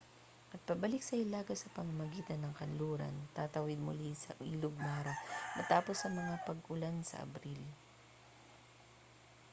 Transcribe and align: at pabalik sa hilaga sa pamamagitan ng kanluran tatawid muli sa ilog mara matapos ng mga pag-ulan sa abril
at 0.55 0.61
pabalik 0.69 1.03
sa 1.05 1.17
hilaga 1.21 1.53
sa 1.57 1.69
pamamagitan 1.77 2.39
ng 2.41 2.53
kanluran 2.59 3.15
tatawid 3.37 3.77
muli 3.87 4.11
sa 4.23 4.31
ilog 4.51 4.73
mara 4.85 5.13
matapos 5.57 5.97
ng 6.09 6.15
mga 6.21 6.35
pag-ulan 6.49 6.95
sa 7.05 7.21
abril 7.25 7.61